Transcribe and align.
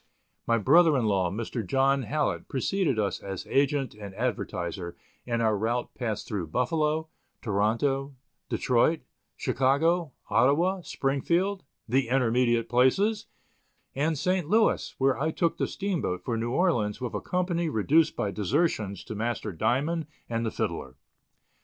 My 0.47 0.57
brother 0.57 0.97
in 0.97 1.05
law, 1.05 1.29
Mr. 1.29 1.63
John 1.63 2.01
Hallett, 2.01 2.47
preceded 2.47 2.97
us 2.97 3.19
as 3.19 3.45
agent 3.45 3.93
and 3.93 4.15
advertiser, 4.15 4.95
and 5.27 5.43
our 5.43 5.55
route 5.55 5.93
passed 5.93 6.27
through 6.27 6.47
Buffalo, 6.47 7.07
Toronto, 7.43 8.15
Detroit, 8.49 9.01
Chicago, 9.37 10.11
Ottawa, 10.27 10.81
Springfield, 10.81 11.61
the 11.87 12.07
intermediate 12.07 12.67
places, 12.67 13.27
and 13.93 14.17
St. 14.17 14.49
Louis, 14.49 14.95
where 14.97 15.19
I 15.19 15.29
took 15.29 15.57
the 15.59 15.67
steamboat 15.67 16.23
for 16.23 16.35
New 16.35 16.49
Orleans 16.49 16.99
with 16.99 17.13
a 17.13 17.21
company 17.21 17.69
reduced 17.69 18.15
by 18.15 18.31
desertions 18.31 19.03
to 19.03 19.13
Master 19.13 19.51
Diamond 19.51 20.07
and 20.27 20.43
the 20.43 20.49
fiddler. 20.49 20.95